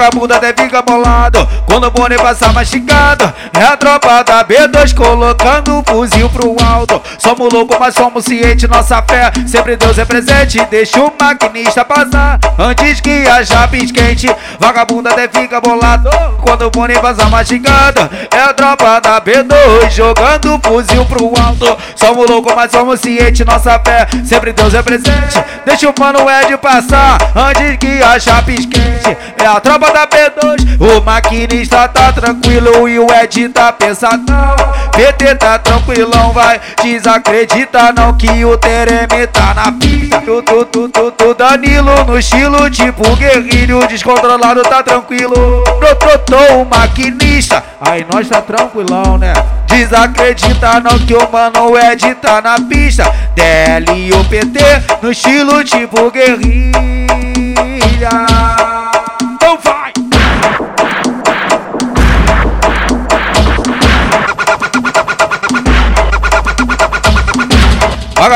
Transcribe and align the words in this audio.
Vagabunda 0.00 0.36
até 0.36 0.54
fica 0.54 0.80
bolado 0.80 1.46
quando 1.66 1.84
o 1.84 1.90
Boni 1.90 2.16
passa 2.16 2.50
mastigado. 2.54 3.30
É 3.52 3.64
a 3.64 3.76
tropa 3.76 4.22
da 4.22 4.42
B2 4.42 4.94
colocando 4.94 5.78
o 5.78 5.84
fuzil 5.84 6.26
pro 6.30 6.56
alto. 6.64 7.02
Somos 7.18 7.52
loucos, 7.52 7.76
mas 7.78 7.94
somos 7.94 8.24
cientes, 8.24 8.66
nossa 8.66 9.02
fé. 9.02 9.30
Sempre 9.46 9.76
Deus 9.76 9.98
é 9.98 10.06
presente, 10.06 10.58
deixa 10.70 10.98
o 10.98 11.12
maquinista 11.20 11.84
passar. 11.84 12.40
Antes 12.58 12.98
que 13.02 13.28
haja 13.28 13.68
quente, 13.94 14.34
vagabunda 14.58 15.10
até 15.10 15.28
fica 15.28 15.60
bolado 15.60 16.08
quando 16.40 16.62
o 16.62 16.70
Boni 16.70 16.98
passa 16.98 17.26
mastigado. 17.26 18.08
É 18.30 18.40
a 18.40 18.54
tropa 18.54 19.00
da 19.00 19.20
B2 19.20 19.90
jogando 19.90 20.54
o 20.54 20.60
fuzil 20.66 21.04
pro 21.04 21.30
alto. 21.38 21.76
Somos 21.94 22.26
loucos, 22.26 22.54
mas 22.54 22.70
somos 22.70 23.00
cientes, 23.00 23.44
nossa 23.44 23.78
fé. 23.80 24.08
Sempre 24.24 24.54
Deus 24.54 24.72
é 24.72 24.82
presente, 24.82 25.44
deixa 25.66 25.90
o 25.90 25.94
mano 26.00 26.20
Ed 26.20 26.56
passar. 26.56 27.18
Antes 27.36 27.76
que 27.76 28.02
haja 28.02 28.42
quente, 28.42 29.16
é 29.42 29.46
a 29.46 29.58
tropa 29.58 29.90
da 29.90 30.06
B2. 30.06 30.78
O 30.80 31.00
maquinista 31.02 31.88
tá 31.88 32.12
tranquilo 32.12 32.88
e 32.88 32.98
o 32.98 33.06
Ed 33.12 33.48
tá 33.48 33.72
pensadão. 33.72 34.56
PT 34.92 35.34
tá 35.36 35.58
tranquilão, 35.58 36.32
vai. 36.32 36.60
Desacredita 36.82 37.92
não 37.92 38.16
que 38.16 38.44
o 38.44 38.56
Tereme 38.58 39.26
tá 39.32 39.54
na 39.54 39.72
pista. 39.72 40.20
Tu, 40.20 40.42
tu, 40.42 40.64
tu, 40.66 40.88
tu, 40.88 41.10
tu, 41.12 41.34
Danilo 41.34 42.04
no 42.04 42.18
estilo 42.18 42.70
tipo 42.70 43.16
guerrilho. 43.16 43.86
Descontrolado 43.86 44.62
tá 44.62 44.82
tranquilo. 44.82 45.64
Prototou 45.78 46.62
o 46.62 46.66
maquinista. 46.66 47.62
Aí 47.80 48.06
nós 48.12 48.28
tá 48.28 48.42
tranquilão, 48.42 49.16
né? 49.16 49.32
Desacredita 49.66 50.80
não 50.80 50.98
que 50.98 51.14
o 51.14 51.30
mano 51.30 51.78
Ed 51.78 52.14
tá 52.16 52.42
na 52.42 52.56
pista. 52.60 53.04
DL 53.34 53.92
e 53.96 54.12
o 54.12 54.24
PT 54.24 54.60
no 55.02 55.10
estilo 55.10 55.64
tipo 55.64 56.10
guerrilha. 56.10 56.70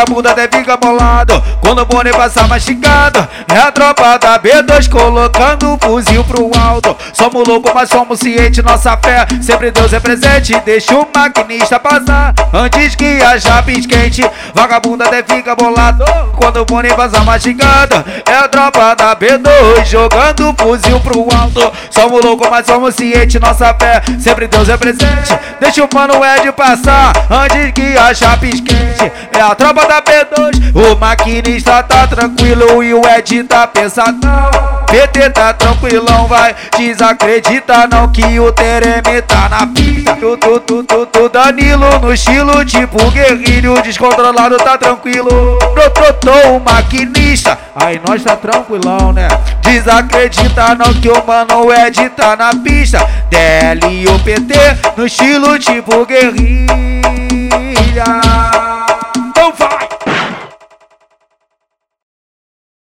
Vagabunda 0.05 0.33
até 0.33 0.47
fica 0.55 0.77
bolado 0.77 1.43
quando 1.63 1.81
o 1.81 1.87
Boni 1.87 2.11
passa 2.11 2.47
mastigado. 2.47 3.27
É 3.49 3.57
a 3.57 3.73
tropa 3.73 4.19
da 4.19 4.39
B2 4.39 4.91
colocando 4.91 5.73
o 5.73 5.79
fuzil 5.79 6.23
pro 6.25 6.51
alto. 6.61 6.95
Somos 7.15 7.49
loucos, 7.49 7.73
mas 7.75 7.89
somos 7.89 8.19
cientes, 8.19 8.63
nossa 8.63 8.99
fé. 8.99 9.27
Sempre 9.41 9.71
Deus 9.71 9.95
é 9.95 10.01
presente, 10.01 10.61
deixa 10.61 10.95
o 10.95 11.09
maquinista 11.15 11.81
passar. 11.81 12.35
Antes 12.53 12.95
que 12.95 13.23
haja 13.23 13.63
quente, 13.89 14.23
vagabunda 14.53 15.07
até 15.07 15.23
fica 15.23 15.57
bolado 15.57 16.05
quando 16.37 16.61
o 16.61 16.67
Boni 16.67 16.93
passa 16.93 17.21
mastigado. 17.21 18.05
É 18.27 18.37
a 18.37 18.47
tropa 18.47 18.95
da 18.95 19.17
B2 19.17 19.87
jogando 19.87 20.51
o 20.51 20.55
fuzil 20.63 21.01
pro 21.01 21.27
alto. 21.35 21.73
Somos 21.91 22.23
loucos, 22.23 22.49
mas 22.51 22.67
somos 22.67 22.95
cientes, 22.95 23.41
nossa 23.41 23.75
fé. 23.75 24.03
Sempre 24.21 24.49
Deus 24.49 24.69
é 24.69 24.77
presente, 24.77 25.39
deixa 25.59 25.83
o 25.83 25.89
mano 25.95 26.21
Ed 26.23 26.53
passar. 26.53 27.15
Antes 27.31 27.73
que 27.73 27.97
haja 27.97 28.37
quente, 28.37 29.13
é 29.33 29.41
a 29.41 29.55
tropa 29.55 29.87
da 29.87 29.94
B2 30.03 30.75
O 30.75 30.97
maquinista 30.97 31.83
tá 31.83 32.07
tranquilo 32.07 32.83
e 32.83 32.95
o 32.95 33.03
Ed 33.07 33.45
tá 33.45 33.67
pensadão 33.67 34.75
PT 34.95 35.31
tá 35.31 35.53
tranquilão, 35.53 36.29
vai. 36.29 36.55
Desacredita 36.79 37.89
não 37.89 38.07
que 38.13 38.39
o 38.39 38.53
Tereme 38.53 39.21
tá 39.23 39.49
na 39.49 39.67
pista. 39.67 40.15
Tu, 40.15 40.37
tu, 40.37 40.61
tu, 40.61 40.85
tu, 40.85 41.07
tu 41.07 41.29
Danilo 41.29 41.99
no 41.99 42.15
estilo 42.15 42.65
tipo 42.65 43.11
guerrilho 43.11 43.83
Descontrolado 43.83 44.57
tá 44.59 44.79
tranquilo. 44.79 45.59
Prototou 45.75 46.59
o 46.59 46.61
maquinista. 46.61 47.59
Aí 47.75 48.01
nós 48.07 48.23
tá 48.23 48.37
tranquilão, 48.37 49.13
né? 49.13 49.27
Desacredita 49.63 50.77
não 50.77 50.95
que 50.95 51.09
o 51.09 51.27
mano 51.27 51.73
Ed 51.73 52.11
tá 52.11 52.37
na 52.37 52.51
pista. 52.55 52.99
DL 53.29 53.81
e 53.91 54.07
o 54.07 54.17
PT 54.21 54.55
no 54.97 55.07
estilo 55.07 55.59
tipo 55.59 56.07
guerrilho 56.07 56.95